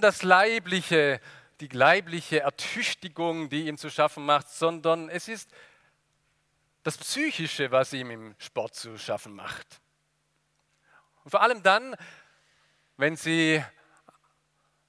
[0.00, 1.20] Nur das Leibliche,
[1.60, 5.50] die leibliche Ertüchtigung, die ihm zu schaffen macht, sondern es ist
[6.84, 9.82] das Psychische, was ihm im Sport zu schaffen macht.
[11.22, 11.94] Und vor allem dann,
[12.96, 13.62] wenn sie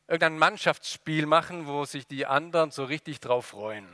[0.08, 3.90] irgendein Mannschaftsspiel machen, wo sich die anderen so richtig drauf freuen.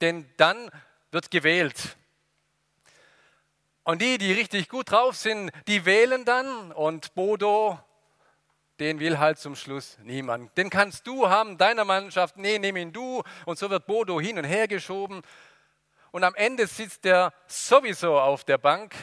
[0.00, 0.70] Denn dann
[1.10, 1.98] wird gewählt.
[3.84, 7.78] Und die, die richtig gut drauf sind, die wählen dann und Bodo
[8.80, 10.56] den will halt zum Schluss niemand.
[10.56, 13.22] Den kannst du haben, deiner Mannschaft, nee, nimm ihn du.
[13.44, 15.22] Und so wird Bodo hin und her geschoben.
[16.10, 18.94] Und am Ende sitzt er sowieso auf der Bank,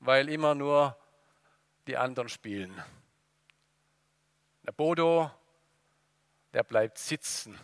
[0.00, 0.96] weil immer nur
[1.86, 2.82] die anderen spielen.
[4.66, 5.30] Der Bodo,
[6.52, 7.58] der bleibt sitzen.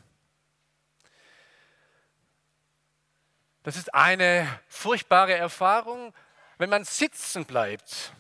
[3.63, 6.15] Das ist eine furchtbare Erfahrung,
[6.57, 8.13] wenn man sitzen bleibt.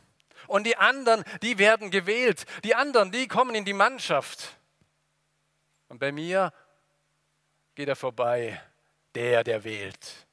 [0.46, 2.44] Und die anderen, die werden gewählt.
[2.64, 4.56] Die anderen, die kommen in die Mannschaft.
[5.88, 6.52] Und bei mir
[7.74, 8.60] geht er vorbei,
[9.14, 10.26] der, der wählt.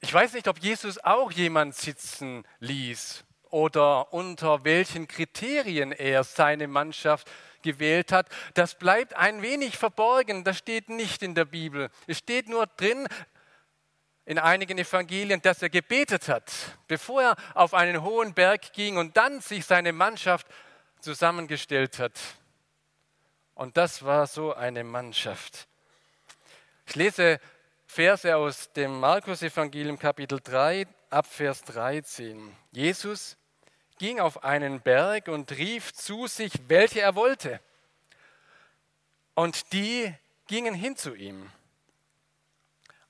[0.00, 6.68] Ich weiß nicht, ob Jesus auch jemand sitzen ließ oder unter welchen Kriterien er seine
[6.68, 7.28] Mannschaft
[7.62, 8.28] gewählt hat.
[8.54, 11.90] Das bleibt ein wenig verborgen, das steht nicht in der Bibel.
[12.06, 13.08] Es steht nur drin,
[14.26, 16.52] in einigen Evangelien, dass er gebetet hat,
[16.88, 20.46] bevor er auf einen hohen Berg ging und dann sich seine Mannschaft
[21.00, 22.18] zusammengestellt hat.
[23.54, 25.68] Und das war so eine Mannschaft.
[26.86, 27.40] Ich lese
[27.86, 32.54] Verse aus dem Markus-Evangelium, Kapitel 3, ab Vers 13.
[32.72, 33.36] Jesus
[33.98, 37.60] ging auf einen Berg und rief zu sich, welche er wollte.
[39.34, 40.12] Und die
[40.48, 41.50] gingen hin zu ihm.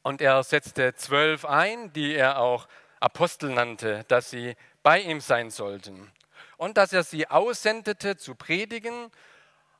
[0.06, 2.68] Und er setzte zwölf ein, die er auch
[3.00, 6.12] Apostel nannte, dass sie bei ihm sein sollten.
[6.56, 9.10] Und dass er sie aussendete zu predigen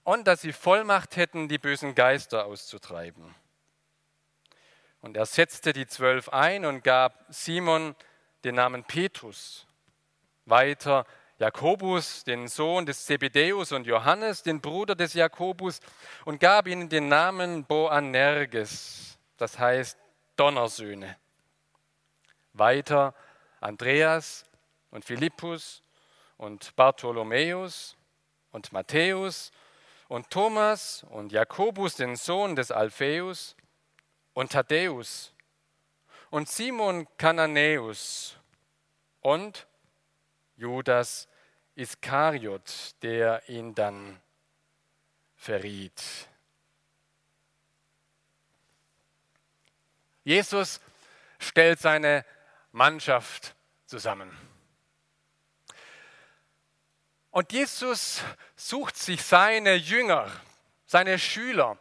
[0.03, 3.37] und dass sie Vollmacht hätten, die bösen Geister auszutreiben.
[5.01, 7.95] Und er setzte die zwölf ein und gab Simon
[8.43, 9.65] den Namen Petrus,
[10.45, 11.07] weiter
[11.39, 15.79] Jakobus, den Sohn des Zebedäus und Johannes, den Bruder des Jakobus,
[16.25, 19.97] und gab ihnen den Namen Boanerges, das heißt
[20.37, 21.17] Donnersöhne.
[22.53, 23.15] Weiter
[23.61, 24.45] Andreas
[24.91, 25.83] und Philippus
[26.37, 27.97] und Bartholomäus
[28.53, 29.51] und Matthäus
[30.09, 33.57] und Thomas und Jakobus, den Sohn des Alpheus
[34.35, 35.35] und Thaddäus
[36.31, 38.37] und Simon Kananäus
[39.21, 39.67] und
[40.57, 41.29] Judas
[41.75, 44.21] Iskariot, der ihn dann
[45.35, 46.29] verriet.
[50.27, 50.81] Jesus
[51.39, 52.25] stellt seine
[52.73, 53.55] Mannschaft
[53.87, 54.37] zusammen.
[57.31, 58.23] Und Jesus
[58.57, 60.29] sucht sich seine Jünger,
[60.85, 61.79] seine Schüler,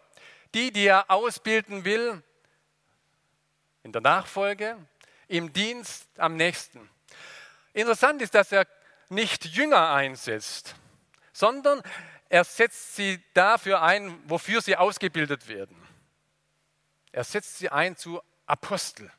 [0.53, 2.21] die, die er ausbilden will,
[3.81, 4.77] in der Nachfolge,
[5.27, 6.87] im Dienst am nächsten.
[7.73, 8.67] Interessant ist, dass er
[9.09, 10.75] nicht Jünger einsetzt,
[11.33, 11.81] sondern
[12.29, 15.81] er setzt sie dafür ein, wofür sie ausgebildet werden.
[17.11, 19.11] Er setzt sie ein zu Apostel.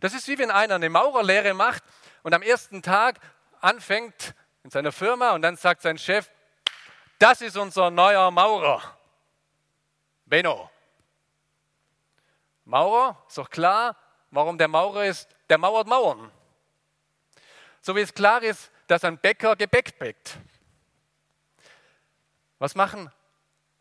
[0.00, 1.82] Das ist wie wenn einer eine Maurerlehre macht
[2.22, 3.20] und am ersten Tag
[3.60, 6.30] anfängt in seiner Firma und dann sagt sein Chef,
[7.18, 8.98] das ist unser neuer Maurer.
[10.26, 10.70] Benno.
[12.64, 13.96] Maurer, ist doch klar,
[14.30, 16.30] warum der Maurer ist, der mauert Mauern.
[17.80, 20.36] So wie es klar ist, dass ein Bäcker Gebäck bäckt.
[22.58, 23.10] Was machen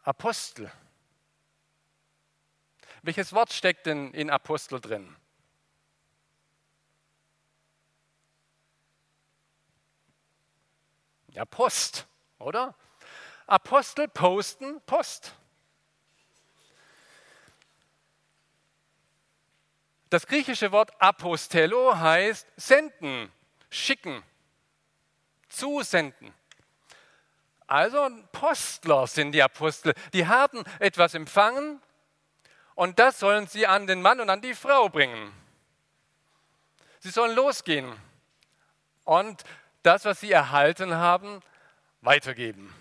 [0.04, 0.72] Apostel?
[3.06, 5.16] Welches Wort steckt denn in Apostel drin?
[11.28, 12.08] Ja, Post,
[12.40, 12.74] oder?
[13.46, 15.36] Apostel posten Post.
[20.10, 23.32] Das griechische Wort apostello heißt senden,
[23.70, 24.24] schicken,
[25.48, 26.34] zusenden.
[27.68, 29.94] Also Postler sind die Apostel.
[30.14, 31.80] Die haben etwas empfangen
[32.76, 35.34] Und das sollen sie an den Mann und an die Frau bringen.
[37.00, 37.94] Sie sollen losgehen
[39.06, 39.44] und
[39.84, 41.42] das, was sie erhalten haben,
[42.02, 42.74] weitergeben.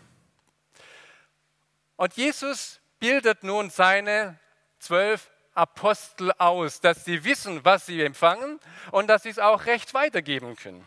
[1.97, 4.39] Und Jesus bildet nun seine
[4.79, 8.59] zwölf Apostel aus, dass sie wissen, was sie empfangen
[8.91, 10.85] und dass sie es auch recht weitergeben können.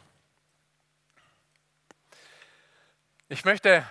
[3.30, 3.86] Ich möchte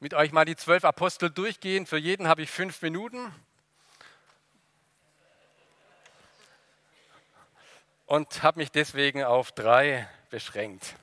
[0.00, 1.86] mit euch mal die zwölf Apostel durchgehen.
[1.86, 3.32] Für jeden habe ich fünf Minuten.
[8.10, 10.96] Und habe mich deswegen auf drei beschränkt.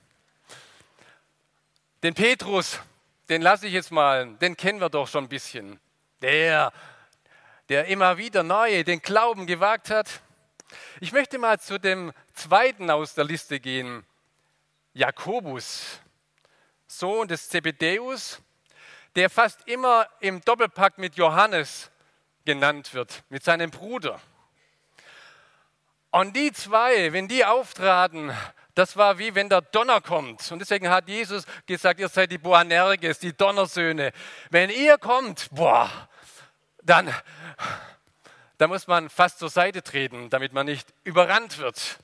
[2.04, 2.82] Den Petrus,
[3.30, 5.80] den lasse ich jetzt mal, den kennen wir doch schon ein bisschen.
[6.22, 6.74] Der,
[7.70, 10.20] der immer wieder neu den Glauben gewagt hat.
[11.00, 14.06] Ich möchte mal zu dem zweiten aus der Liste gehen,
[14.94, 16.02] Jakobus,
[16.88, 18.42] Sohn des Zebedeus,
[19.16, 21.90] der fast immer im Doppelpack mit Johannes
[22.44, 24.20] genannt wird, mit seinem Bruder.
[26.12, 28.32] Und die zwei, wenn die auftraten,
[28.76, 30.52] das war wie wenn der Donner kommt.
[30.52, 34.12] Und deswegen hat Jesus gesagt, ihr seid die Boanerges, die Donnersöhne.
[34.50, 35.90] Wenn ihr kommt, boah,
[36.84, 37.14] dann,
[38.58, 41.98] dann muss man fast zur Seite treten, damit man nicht überrannt wird.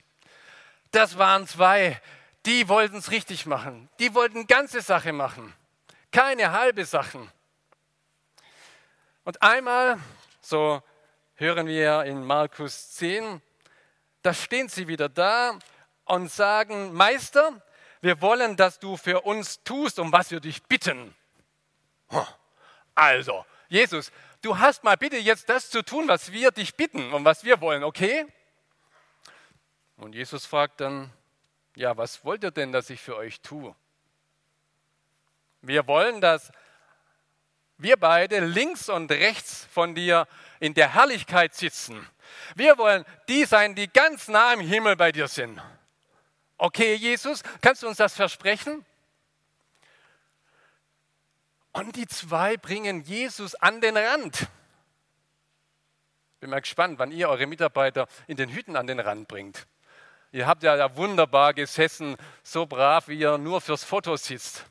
[0.90, 2.00] Das waren zwei,
[2.46, 3.88] die wollten es richtig machen.
[3.98, 5.54] Die wollten ganze Sache machen,
[6.12, 7.30] keine halbe Sachen.
[9.24, 9.98] Und einmal,
[10.40, 10.82] so
[11.36, 13.40] hören wir in Markus 10,
[14.24, 15.58] da stehen sie wieder da
[16.06, 17.62] und sagen, Meister,
[18.00, 21.14] wir wollen, dass du für uns tust, um was wir dich bitten.
[22.94, 24.10] Also, Jesus,
[24.40, 27.60] du hast mal bitte jetzt das zu tun, was wir dich bitten und was wir
[27.60, 28.26] wollen, okay?
[29.98, 31.12] Und Jesus fragt dann,
[31.76, 33.74] ja, was wollt ihr denn, dass ich für euch tue?
[35.60, 36.50] Wir wollen, dass
[37.76, 40.26] wir beide links und rechts von dir
[40.60, 42.08] in der Herrlichkeit sitzen.
[42.54, 45.60] Wir wollen die sein, die ganz nah im Himmel bei dir sind.
[46.56, 48.84] Okay, Jesus, kannst du uns das versprechen?
[51.72, 54.46] Und die zwei bringen Jesus an den Rand.
[56.38, 59.66] Bin mal gespannt, wann ihr eure Mitarbeiter in den Hütten an den Rand bringt.
[60.30, 64.64] Ihr habt ja wunderbar gesessen, so brav, wie ihr nur fürs Foto sitzt.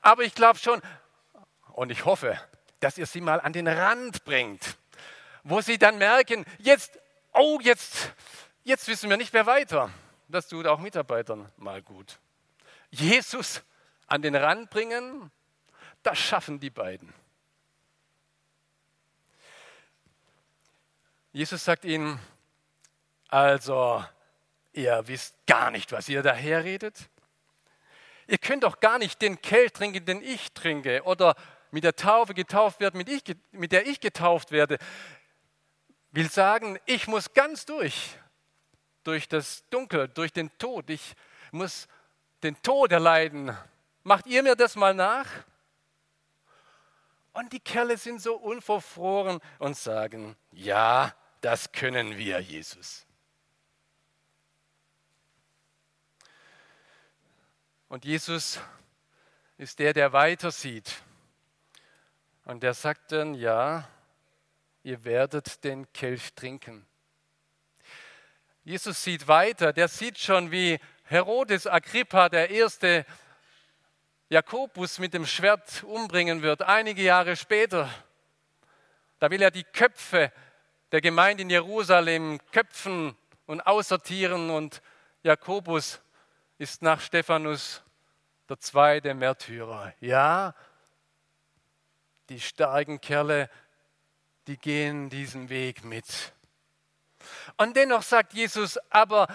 [0.00, 0.80] Aber ich glaube schon
[1.72, 2.40] und ich hoffe,
[2.80, 4.76] dass ihr sie mal an den Rand bringt,
[5.44, 6.98] wo sie dann merken, jetzt,
[7.32, 8.12] oh, jetzt,
[8.64, 9.90] jetzt wissen wir nicht mehr weiter.
[10.28, 12.18] Das tut auch Mitarbeitern mal gut.
[12.90, 13.62] Jesus
[14.06, 15.30] an den Rand bringen,
[16.02, 17.12] das schaffen die beiden.
[21.32, 22.18] Jesus sagt ihnen,
[23.28, 24.04] also
[24.72, 27.08] ihr wisst gar nicht, was ihr daherredet.
[28.26, 31.34] Ihr könnt doch gar nicht den Kelch trinken, den ich trinke, oder
[31.70, 34.78] mit der Taufe getauft werden, mit, ich, mit der ich getauft werde.
[36.14, 38.16] Will sagen, ich muss ganz durch,
[39.02, 40.88] durch das Dunkel, durch den Tod.
[40.88, 41.16] Ich
[41.50, 41.88] muss
[42.44, 43.56] den Tod erleiden.
[44.04, 45.26] Macht ihr mir das mal nach?
[47.32, 53.04] Und die Kerle sind so unverfroren und sagen, ja, das können wir, Jesus.
[57.88, 58.60] Und Jesus
[59.58, 60.94] ist der, der weiter sieht.
[62.44, 63.88] Und der sagt dann, ja,
[64.84, 66.86] ihr werdet den Kelch trinken.
[68.64, 73.04] Jesus sieht weiter, der sieht schon, wie Herodes Agrippa, der erste
[74.28, 77.90] Jakobus mit dem Schwert umbringen wird, einige Jahre später.
[79.18, 80.30] Da will er die Köpfe
[80.92, 83.16] der Gemeinde in Jerusalem köpfen
[83.46, 84.82] und aussortieren und
[85.22, 86.00] Jakobus
[86.58, 87.82] ist nach Stephanus
[88.48, 89.94] der zweite Märtyrer.
[90.00, 90.54] Ja,
[92.28, 93.50] die starken Kerle,
[94.46, 96.32] die gehen diesen Weg mit.
[97.56, 99.28] Und dennoch sagt Jesus, aber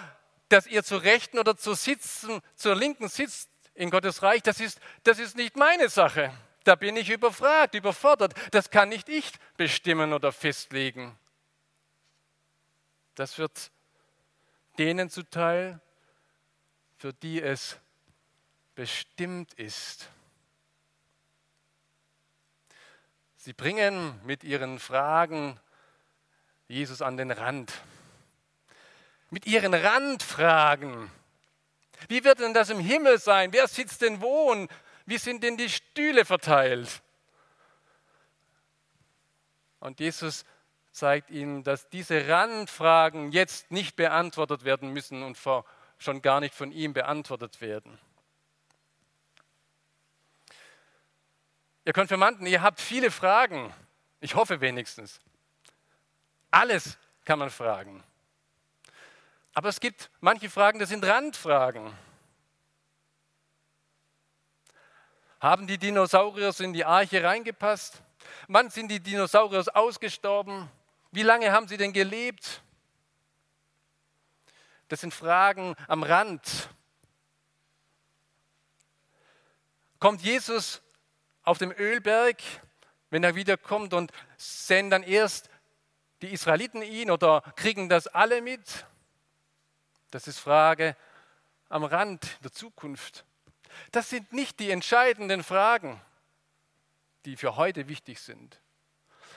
[0.48, 4.80] dass ihr zur Rechten oder zur, Sitzen, zur Linken sitzt in Gottes Reich, das ist,
[5.04, 6.32] das ist nicht meine Sache.
[6.64, 8.34] Da bin ich überfragt, überfordert.
[8.50, 11.16] Das kann nicht ich bestimmen oder festlegen.
[13.14, 13.70] Das wird
[14.78, 15.80] denen zuteil,
[16.98, 17.78] für die es
[18.74, 20.08] bestimmt ist.
[23.42, 25.58] Sie bringen mit ihren Fragen
[26.68, 27.72] Jesus an den Rand.
[29.30, 31.10] Mit ihren Randfragen.
[32.08, 33.50] Wie wird denn das im Himmel sein?
[33.54, 34.50] Wer sitzt denn wo?
[34.52, 34.70] Und
[35.06, 37.00] wie sind denn die Stühle verteilt?
[39.78, 40.44] Und Jesus
[40.92, 45.38] zeigt ihnen, dass diese Randfragen jetzt nicht beantwortet werden müssen und
[45.96, 47.98] schon gar nicht von ihm beantwortet werden.
[51.90, 53.74] Ihr Konfirmanden, ihr habt viele Fragen.
[54.20, 55.18] Ich hoffe wenigstens.
[56.48, 58.04] Alles kann man fragen.
[59.54, 61.92] Aber es gibt manche Fragen, das sind Randfragen.
[65.40, 68.00] Haben die Dinosaurier in die Arche reingepasst?
[68.46, 70.70] Wann sind die Dinosaurier ausgestorben?
[71.10, 72.62] Wie lange haben sie denn gelebt?
[74.86, 76.68] Das sind Fragen am Rand.
[79.98, 80.82] Kommt Jesus
[81.50, 82.40] auf dem Ölberg,
[83.10, 85.50] wenn er wiederkommt und sehen dann erst
[86.22, 88.86] die Israeliten ihn oder kriegen das alle mit?
[90.12, 90.96] Das ist Frage
[91.68, 93.24] am Rand der Zukunft.
[93.90, 96.00] Das sind nicht die entscheidenden Fragen,
[97.24, 98.60] die für heute wichtig sind,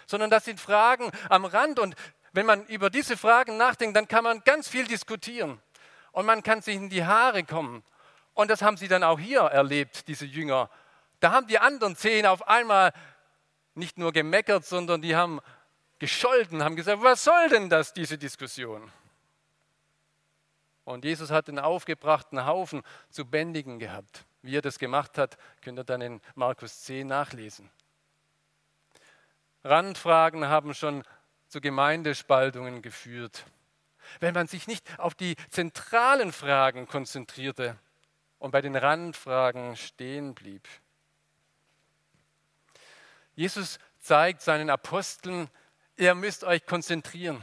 [0.05, 1.79] sondern das sind Fragen am Rand.
[1.79, 1.95] Und
[2.31, 5.59] wenn man über diese Fragen nachdenkt, dann kann man ganz viel diskutieren
[6.11, 7.83] und man kann sich in die Haare kommen.
[8.35, 10.69] Und das haben sie dann auch hier erlebt, diese Jünger.
[11.23, 12.91] Da haben die anderen zehn auf einmal
[13.75, 15.39] nicht nur gemeckert, sondern die haben
[15.97, 18.91] gescholten, haben gesagt, was soll denn das, diese Diskussion?
[20.83, 24.25] Und Jesus hat den aufgebrachten Haufen zu bändigen gehabt.
[24.41, 27.69] Wie er das gemacht hat, könnt ihr dann in Markus 10 nachlesen.
[29.63, 31.05] Randfragen haben schon
[31.47, 33.45] zu Gemeindespaltungen geführt.
[34.19, 37.79] Wenn man sich nicht auf die zentralen Fragen konzentrierte
[38.39, 40.67] und bei den Randfragen stehen blieb.
[43.35, 45.49] Jesus zeigt seinen Aposteln,
[45.95, 47.41] ihr müsst euch konzentrieren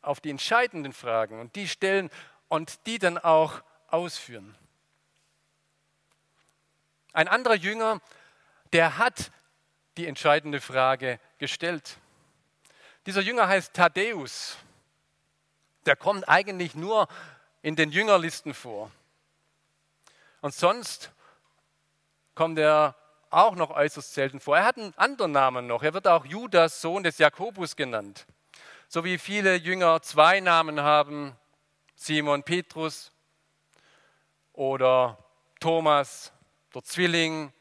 [0.00, 2.10] auf die entscheidenden Fragen und die stellen
[2.48, 4.56] und die dann auch ausführen.
[7.12, 8.00] Ein anderer Jünger,
[8.72, 9.30] der hat
[9.96, 11.98] die entscheidende Frage gestellt.
[13.06, 14.56] Dieser Jünger heißt Thaddäus.
[15.84, 17.08] Der kommt eigentlich nur
[17.60, 18.90] in den Jüngerlisten vor.
[20.40, 21.10] Und sonst
[22.34, 22.96] kommt er
[23.32, 24.58] auch noch äußerst selten vor.
[24.58, 25.82] Er hat einen anderen Namen noch.
[25.82, 28.26] Er wird auch Judas, Sohn des Jakobus genannt.
[28.88, 31.34] So wie viele Jünger zwei Namen haben,
[31.94, 33.10] Simon Petrus
[34.52, 35.16] oder
[35.60, 36.32] Thomas,
[36.74, 37.52] der Zwilling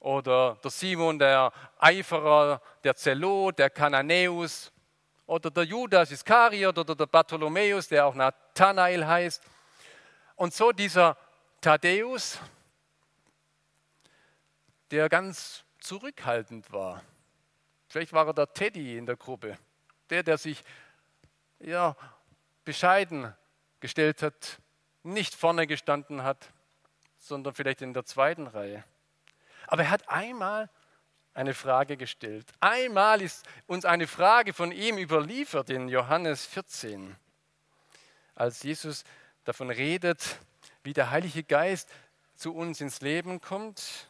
[0.00, 4.70] oder der Simon, der Eiferer, der Zelot, der Kananäus
[5.26, 9.42] oder der Judas Iskariot oder der Bartholomäus, der auch Nathanael heißt.
[10.36, 11.16] Und so dieser
[11.60, 12.38] Thaddäus,
[14.90, 17.02] der ganz zurückhaltend war.
[17.88, 19.58] Vielleicht war er der Teddy in der Gruppe,
[20.10, 20.62] der, der sich
[21.60, 21.96] ja,
[22.64, 23.32] bescheiden
[23.80, 24.58] gestellt hat,
[25.02, 26.52] nicht vorne gestanden hat,
[27.18, 28.84] sondern vielleicht in der zweiten Reihe.
[29.66, 30.68] Aber er hat einmal
[31.34, 32.46] eine Frage gestellt.
[32.60, 37.14] Einmal ist uns eine Frage von ihm überliefert in Johannes 14,
[38.34, 39.04] als Jesus
[39.44, 40.38] davon redet,
[40.82, 41.88] wie der Heilige Geist
[42.34, 44.08] zu uns ins Leben kommt.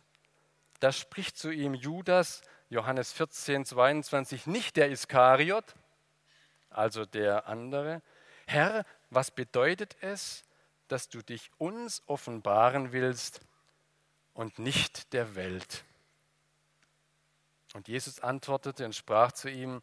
[0.80, 5.75] Da spricht zu ihm Judas, Johannes 14, 22, nicht der Iskariot,
[6.71, 8.02] also der andere.
[8.47, 10.45] Herr, was bedeutet es,
[10.88, 13.40] dass du dich uns offenbaren willst
[14.35, 15.85] und nicht der Welt?
[17.75, 19.83] Und Jesus antwortete und sprach zu ihm,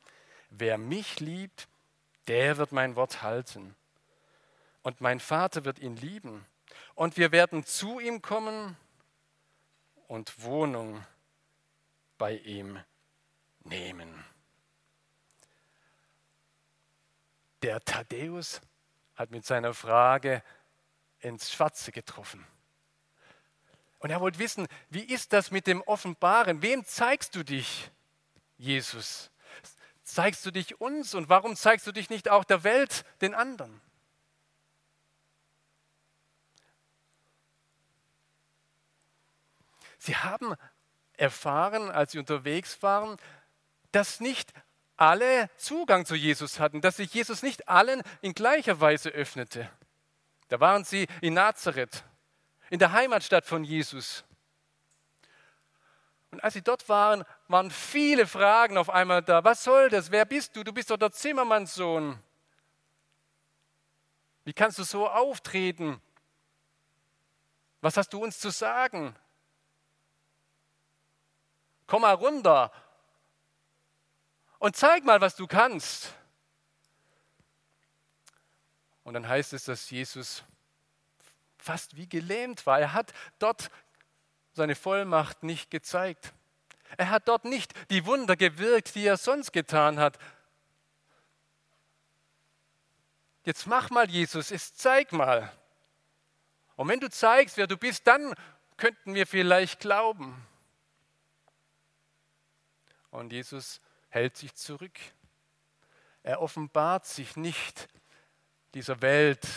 [0.50, 1.68] wer mich liebt,
[2.28, 3.76] der wird mein Wort halten.
[4.82, 6.46] Und mein Vater wird ihn lieben.
[6.96, 8.78] Und wir werden zu ihm kommen
[10.14, 11.04] und Wohnung
[12.20, 12.80] bei ihm
[13.64, 14.24] nehmen.
[17.64, 18.62] Der Thaddäus
[19.16, 20.44] hat mit seiner Frage
[21.20, 22.46] ins Schwarze getroffen.
[23.98, 26.62] Und er wollte wissen, wie ist das mit dem Offenbaren?
[26.62, 27.90] Wem zeigst du dich,
[28.60, 29.32] Jesus?
[30.04, 33.82] Zeigst du dich uns und warum zeigst du dich nicht auch der Welt, den anderen?
[40.04, 40.54] Sie haben
[41.16, 43.16] erfahren, als sie unterwegs waren,
[43.94, 44.52] dass nicht
[44.98, 49.70] alle Zugang zu Jesus hatten, dass sich Jesus nicht allen in gleicher Weise öffnete.
[50.50, 52.04] Da waren sie in Nazareth,
[52.70, 54.26] in der Heimatstadt von Jesus.
[56.32, 59.46] Und als sie dort waren, waren viele Fragen auf einmal da.
[59.46, 60.12] Was soll das?
[60.12, 60.66] Wer bist du?
[60.66, 62.22] Du bist doch der Zimmermannssohn.
[64.44, 66.02] Wie kannst du so auftreten?
[67.80, 69.16] Was hast du uns zu sagen?
[71.94, 72.72] Komm mal runter
[74.58, 76.12] und zeig mal, was du kannst.
[79.04, 80.44] Und dann heißt es, dass Jesus
[81.60, 82.80] fast wie gelähmt war.
[82.80, 83.70] Er hat dort
[84.54, 86.34] seine Vollmacht nicht gezeigt.
[86.98, 90.18] Er hat dort nicht die Wunder gewirkt, die er sonst getan hat.
[93.46, 95.56] Jetzt mach mal, Jesus, es zeig mal.
[96.76, 98.34] Und wenn du zeigst, wer du bist, dann
[98.78, 100.44] könnten wir vielleicht glauben.
[103.14, 103.80] Und Jesus
[104.10, 105.00] hält sich zurück.
[106.24, 107.88] Er offenbart sich nicht
[108.74, 109.48] dieser Welt,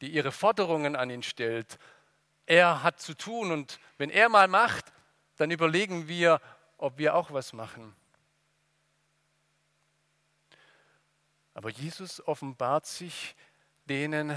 [0.00, 1.78] die ihre Forderungen an ihn stellt.
[2.46, 4.92] Er hat zu tun und wenn er mal macht,
[5.36, 6.40] dann überlegen wir,
[6.78, 7.94] ob wir auch was machen.
[11.54, 13.36] Aber Jesus offenbart sich
[13.84, 14.36] denen,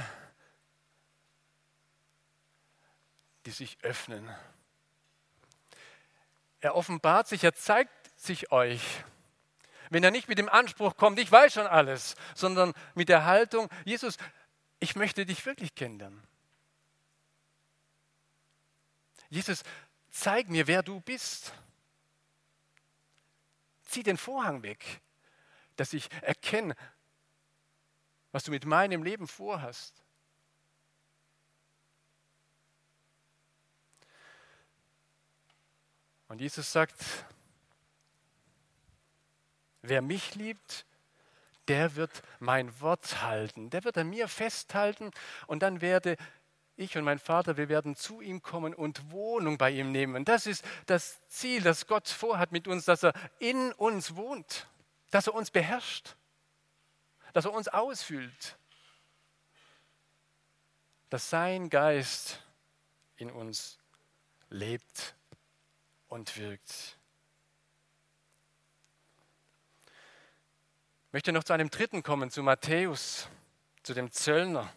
[3.47, 4.29] die sich öffnen.
[6.65, 8.81] Er offenbart sich, er zeigt sich euch.
[9.91, 13.69] Wenn er nicht mit dem Anspruch kommt, ich weiß schon alles, sondern mit der Haltung,
[13.83, 14.17] Jesus,
[14.79, 16.23] ich möchte dich wirklich kennenlernen.
[19.29, 19.61] Jesus,
[20.09, 21.53] zeig mir, wer du bist.
[23.83, 25.01] Zieh den Vorhang weg,
[25.75, 26.75] dass ich erkenne,
[28.31, 30.01] was du mit meinem Leben vorhast.
[36.35, 37.01] Und Jesus sagt,
[39.81, 40.85] wer mich liebt,
[41.69, 45.11] der wird mein Wort halten, der wird an mir festhalten.
[45.47, 46.17] Und dann werde
[46.75, 50.25] ich und mein Vater, wir werden zu ihm kommen und Wohnung bei ihm nehmen.
[50.25, 54.67] Das ist das Ziel, das Gott vorhat mit uns, dass er in uns wohnt,
[55.11, 56.17] dass er uns beherrscht,
[57.31, 58.57] dass er uns ausfüllt,
[61.09, 62.43] dass sein Geist
[63.15, 63.79] in uns
[64.49, 65.15] lebt
[66.15, 66.97] und wirkt.
[71.07, 73.27] Ich möchte noch zu einem dritten kommen, zu Matthäus,
[73.83, 74.71] zu dem Zöllner.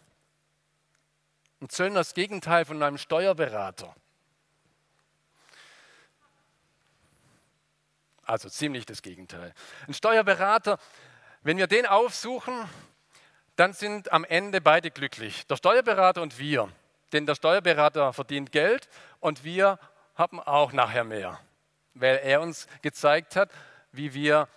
[1.61, 3.95] Ein Zöllner ist das Gegenteil von einem Steuerberater.
[8.23, 9.53] Also ziemlich das Gegenteil.
[9.87, 10.77] Ein Steuerberater,
[11.41, 12.69] wenn wir den aufsuchen,
[13.55, 15.47] dann sind am Ende beide glücklich.
[15.47, 16.69] Der Steuerberater und wir.
[17.13, 18.89] Denn der Steuerberater verdient Geld
[19.21, 19.79] und wir
[20.19, 21.39] haben auch nachher mehr,
[21.93, 23.51] weil er uns gezeigt hat,
[23.93, 24.49] wie wir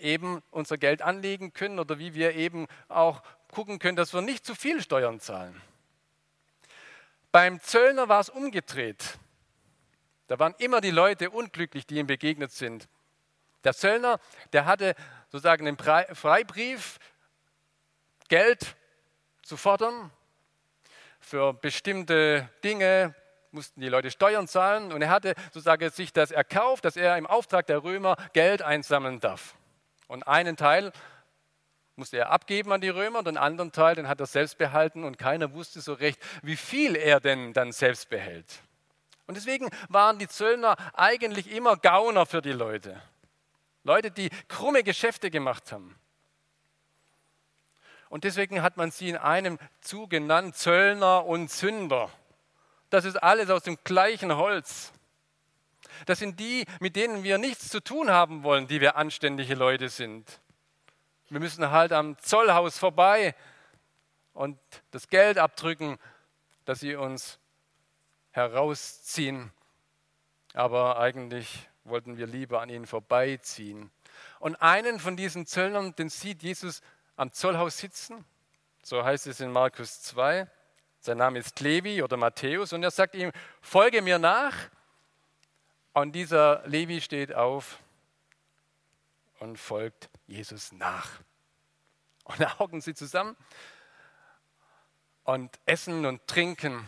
[0.00, 4.46] eben unser Geld anlegen können oder wie wir eben auch gucken können, dass wir nicht
[4.46, 5.60] zu viel Steuern zahlen.
[7.30, 9.18] Beim Zöllner war es umgedreht.
[10.26, 12.88] Da waren immer die Leute unglücklich, die ihm begegnet sind.
[13.62, 14.18] Der Zöllner,
[14.52, 14.94] der hatte
[15.30, 16.98] sozusagen einen Freibrief,
[18.28, 18.74] Geld
[19.42, 20.10] zu fordern
[21.20, 23.14] für bestimmte Dinge,
[23.54, 27.26] mussten die Leute Steuern zahlen und er hatte sozusagen sich das erkauft, dass er im
[27.26, 29.54] Auftrag der Römer Geld einsammeln darf.
[30.08, 30.92] Und einen Teil
[31.96, 35.04] musste er abgeben an die Römer und den anderen Teil, den hat er selbst behalten
[35.04, 38.60] und keiner wusste so recht, wie viel er denn dann selbst behält.
[39.26, 43.00] Und deswegen waren die Zöllner eigentlich immer Gauner für die Leute.
[43.84, 45.94] Leute, die krumme Geschäfte gemacht haben.
[48.08, 52.10] Und deswegen hat man sie in einem Zug genannt, Zöllner und Sünder.
[52.94, 54.92] Das ist alles aus dem gleichen Holz.
[56.06, 59.88] Das sind die, mit denen wir nichts zu tun haben wollen, die wir anständige Leute
[59.88, 60.40] sind.
[61.28, 63.34] Wir müssen halt am Zollhaus vorbei
[64.32, 64.60] und
[64.92, 65.98] das Geld abdrücken,
[66.66, 67.40] das sie uns
[68.30, 69.50] herausziehen.
[70.52, 73.90] Aber eigentlich wollten wir lieber an ihnen vorbeiziehen.
[74.38, 76.80] Und einen von diesen Zöllnern, den sieht Jesus
[77.16, 78.24] am Zollhaus sitzen.
[78.84, 80.46] So heißt es in Markus 2.
[81.04, 84.54] Sein Name ist Levi oder Matthäus und er sagt ihm, folge mir nach.
[85.92, 87.78] Und dieser Levi steht auf
[89.38, 91.20] und folgt Jesus nach.
[92.24, 93.36] Und da hocken sie zusammen
[95.24, 96.86] und essen und trinken.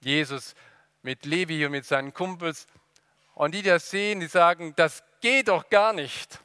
[0.00, 0.56] Jesus
[1.02, 2.66] mit Levi und mit seinen Kumpels.
[3.32, 6.40] Und die, die das sehen, die sagen, das geht doch gar nicht.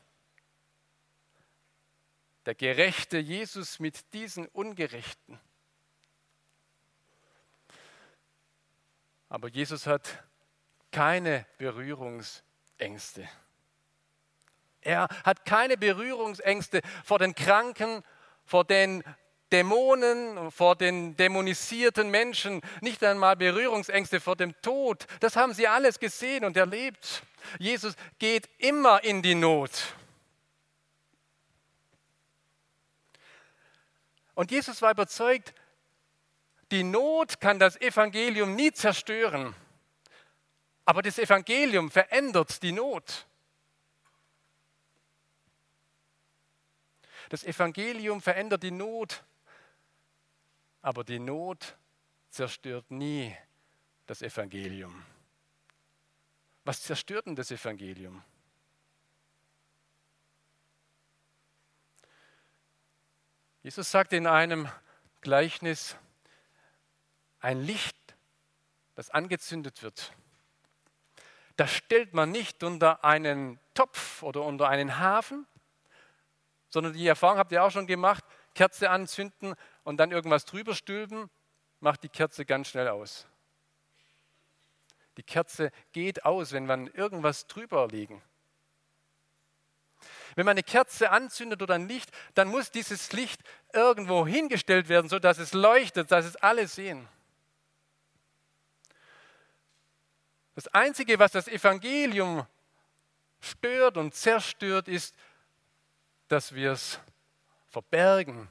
[2.45, 5.39] Der gerechte Jesus mit diesen Ungerechten.
[9.29, 10.23] Aber Jesus hat
[10.91, 13.27] keine Berührungsängste.
[14.81, 18.03] Er hat keine Berührungsängste vor den Kranken,
[18.45, 19.03] vor den
[19.51, 25.05] Dämonen, vor den dämonisierten Menschen, nicht einmal Berührungsängste vor dem Tod.
[25.19, 27.23] Das haben sie alles gesehen und erlebt.
[27.59, 29.71] Jesus geht immer in die Not.
[34.35, 35.53] Und Jesus war überzeugt,
[36.71, 39.55] die Not kann das Evangelium nie zerstören.
[40.85, 43.25] Aber das Evangelium verändert die Not.
[47.29, 49.23] Das Evangelium verändert die Not,
[50.81, 51.75] aber die Not
[52.29, 53.35] zerstört nie
[54.05, 55.03] das Evangelium.
[56.63, 58.23] Was zerstört denn das Evangelium?
[63.63, 64.69] Jesus sagt in einem
[65.19, 65.97] Gleichnis,
[67.39, 67.95] ein Licht,
[68.95, 70.13] das angezündet wird,
[71.57, 75.47] das stellt man nicht unter einen Topf oder unter einen Hafen,
[76.69, 78.23] sondern die Erfahrung habt ihr auch schon gemacht,
[78.53, 81.29] Kerze anzünden und dann irgendwas drüber stülpen,
[81.79, 83.27] macht die Kerze ganz schnell aus.
[85.17, 88.21] Die Kerze geht aus, wenn man irgendwas drüber legen.
[90.35, 93.41] Wenn man eine Kerze anzündet oder ein Licht, dann muss dieses Licht
[93.73, 97.07] irgendwo hingestellt werden, sodass es leuchtet, dass es alle sehen.
[100.57, 102.43] Das Einzige, was das Evangelium
[103.39, 105.13] stört und zerstört, ist,
[106.29, 106.99] dass wir es
[107.67, 108.49] verbergen,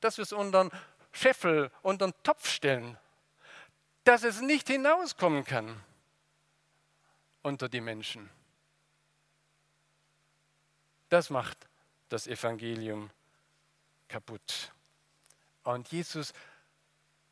[0.00, 0.70] dass wir es unter einen
[1.12, 2.98] Scheffel, unter einen Topf stellen,
[4.04, 5.82] dass es nicht hinauskommen kann
[7.42, 8.28] unter die Menschen.
[11.08, 11.56] Das macht
[12.10, 13.08] das Evangelium
[14.08, 14.74] kaputt.
[15.62, 16.34] Und Jesus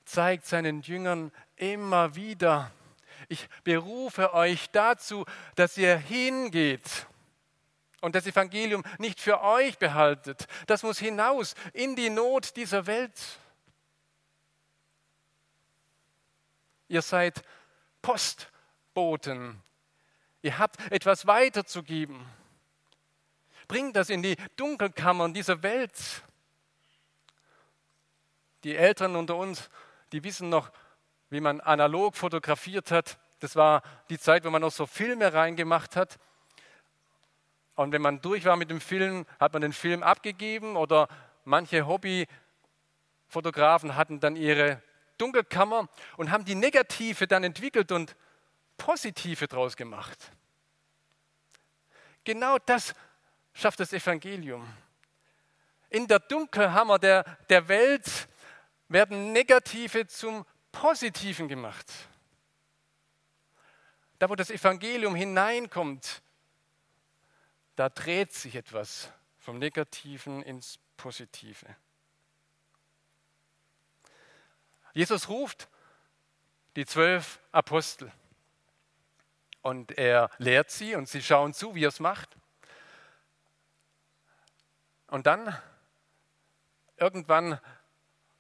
[0.07, 2.73] zeigt seinen Jüngern immer wieder,
[3.29, 7.07] ich berufe euch dazu, dass ihr hingeht
[8.03, 10.47] und das Evangelium nicht für euch behaltet.
[10.67, 13.19] Das muss hinaus in die Not dieser Welt.
[16.89, 17.43] Ihr seid
[18.03, 19.63] Postboten.
[20.43, 22.27] Ihr habt etwas weiterzugeben.
[23.69, 25.95] Bringt das in die Dunkelkammern dieser Welt.
[28.65, 29.71] Die Älteren unter uns,
[30.11, 30.71] die wissen noch,
[31.33, 33.17] wie man analog fotografiert hat.
[33.41, 36.19] Das war die Zeit, wo man noch so Filme reingemacht hat.
[37.75, 41.09] Und wenn man durch war mit dem Film, hat man den Film abgegeben oder
[41.45, 44.83] manche Hobbyfotografen hatten dann ihre
[45.17, 48.15] Dunkelkammer und haben die Negative dann entwickelt und
[48.77, 50.19] Positive draus gemacht.
[52.25, 52.93] Genau das
[53.55, 54.71] schafft das Evangelium.
[55.89, 58.29] In der Dunkelhammer der, der Welt
[58.89, 61.87] werden Negative zum Positiven gemacht.
[64.19, 66.23] Da, wo das Evangelium hineinkommt,
[67.77, 71.77] da dreht sich etwas vom Negativen ins Positive.
[74.95, 75.69] Jesus ruft
[76.77, 78.13] die zwölf Apostel
[79.63, 82.37] und er lehrt sie und sie schauen zu, wie er es macht.
[85.07, 85.57] Und dann,
[86.97, 87.61] irgendwann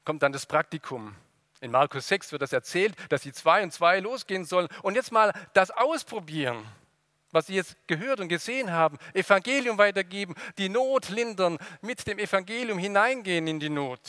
[0.04, 1.14] kommt dann das Praktikum.
[1.62, 5.12] In Markus 6 wird das erzählt, dass sie zwei und zwei losgehen sollen und jetzt
[5.12, 6.66] mal das ausprobieren,
[7.31, 8.98] was sie jetzt gehört und gesehen haben.
[9.14, 14.01] Evangelium weitergeben, die Not lindern, mit dem Evangelium hineingehen in die Not.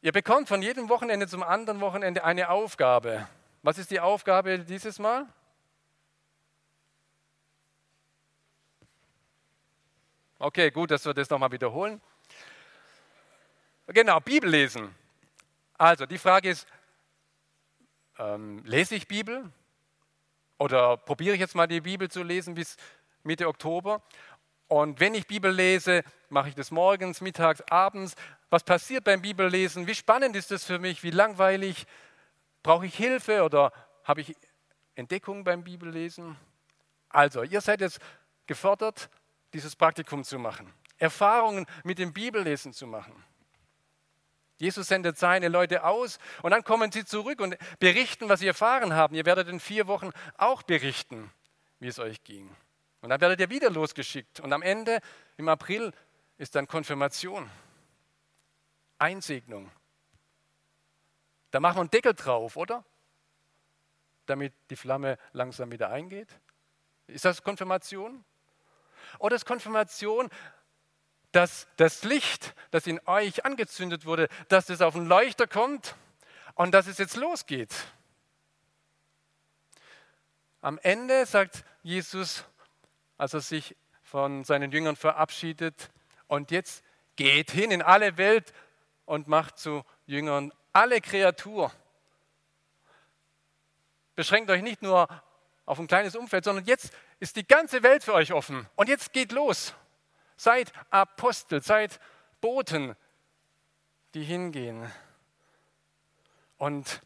[0.00, 3.28] Ihr bekommt von jedem Wochenende zum anderen Wochenende eine Aufgabe.
[3.62, 5.26] Was ist die Aufgabe dieses Mal?
[10.38, 12.00] Okay, gut, dass wir das nochmal wiederholen.
[13.88, 14.94] Genau, Bibel lesen.
[15.76, 16.66] Also die Frage ist,
[18.18, 19.50] ähm, lese ich Bibel?
[20.58, 22.76] Oder probiere ich jetzt mal die Bibel zu lesen bis
[23.24, 24.02] Mitte Oktober?
[24.68, 28.14] Und wenn ich Bibel lese, mache ich das morgens, mittags, abends.
[28.48, 29.86] Was passiert beim Bibellesen?
[29.86, 31.02] Wie spannend ist das für mich?
[31.02, 31.86] Wie langweilig?
[32.62, 33.72] Brauche ich Hilfe oder
[34.04, 34.34] habe ich
[34.94, 36.36] Entdeckung beim Bibellesen?
[37.10, 38.00] Also, ihr seid jetzt
[38.46, 39.10] gefordert,
[39.52, 43.22] dieses Praktikum zu machen, Erfahrungen mit dem Bibellesen zu machen.
[44.56, 48.94] Jesus sendet seine Leute aus und dann kommen sie zurück und berichten, was sie erfahren
[48.94, 49.14] haben.
[49.14, 51.30] Ihr werdet in vier Wochen auch berichten,
[51.80, 52.54] wie es euch ging.
[53.00, 54.40] Und dann werdet ihr wieder losgeschickt.
[54.40, 55.00] Und am Ende,
[55.36, 55.92] im April,
[56.38, 57.50] ist dann Konfirmation,
[58.98, 59.70] Einsegnung.
[61.50, 62.84] Da machen wir einen Deckel drauf, oder?
[64.26, 66.28] Damit die Flamme langsam wieder eingeht.
[67.06, 68.24] Ist das Konfirmation?
[69.18, 70.30] Oder ist Konfirmation,
[71.34, 75.96] dass das Licht, das in euch angezündet wurde, dass es auf den Leuchter kommt
[76.54, 77.74] und dass es jetzt losgeht?
[80.60, 82.44] Am Ende sagt Jesus,
[83.18, 85.90] als er sich von seinen Jüngern verabschiedet,
[86.26, 86.82] und jetzt
[87.16, 88.52] geht hin in alle Welt
[89.04, 91.70] und macht zu Jüngern alle Kreatur.
[94.14, 95.08] Beschränkt euch nicht nur
[95.66, 98.66] auf ein kleines Umfeld, sondern jetzt ist die ganze Welt für euch offen.
[98.76, 99.74] Und jetzt geht los.
[100.36, 102.00] Seid Apostel, seid
[102.40, 102.96] Boten,
[104.14, 104.90] die hingehen.
[106.58, 107.02] Und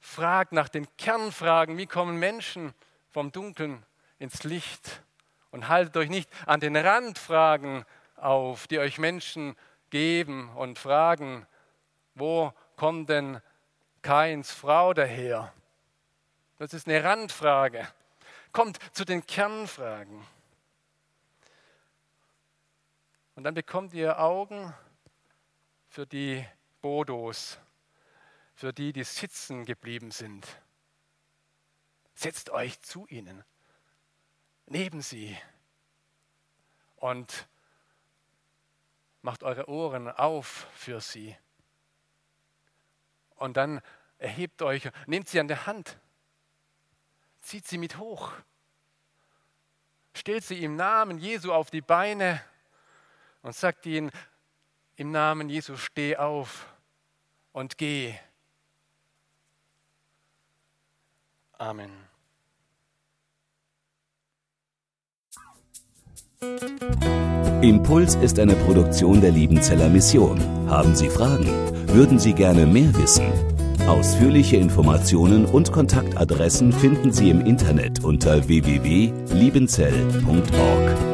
[0.00, 2.74] fragt nach den Kernfragen, wie kommen Menschen
[3.10, 3.84] vom Dunkeln
[4.18, 5.02] ins Licht?
[5.50, 7.84] Und haltet euch nicht an den Randfragen
[8.16, 9.56] auf, die euch Menschen
[9.90, 11.46] geben und fragen,
[12.14, 13.40] wo kommt denn
[14.02, 15.52] Kains Frau daher?
[16.58, 17.86] Das ist eine Randfrage
[18.54, 20.24] kommt zu den Kernfragen.
[23.34, 24.72] Und dann bekommt ihr Augen
[25.88, 26.46] für die
[26.80, 27.58] Bodos,
[28.54, 30.46] für die, die sitzen geblieben sind.
[32.14, 33.44] Setzt euch zu ihnen,
[34.66, 35.36] neben sie
[36.96, 37.48] und
[39.20, 41.36] macht eure Ohren auf für sie.
[43.34, 43.80] Und dann
[44.18, 45.98] erhebt euch, nehmt sie an der Hand,
[47.40, 48.32] zieht sie mit hoch,
[50.14, 52.40] stellt sie im Namen Jesu auf die Beine
[53.44, 54.10] und sagt ihnen,
[54.96, 56.66] im Namen Jesu steh auf
[57.52, 58.14] und geh.
[61.58, 61.92] Amen.
[67.62, 70.40] Impuls ist eine Produktion der Liebenzeller Mission.
[70.68, 71.48] Haben Sie Fragen?
[71.88, 73.32] Würden Sie gerne mehr wissen?
[73.86, 81.13] Ausführliche Informationen und Kontaktadressen finden Sie im Internet unter www.liebenzell.org.